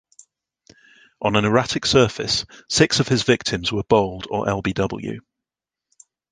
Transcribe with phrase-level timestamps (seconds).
[1.21, 5.19] On an erratic surface, six of his victims were bowled or lbw.